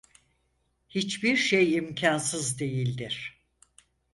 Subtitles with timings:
[0.89, 3.41] Hiçbir şey imkansız değildir.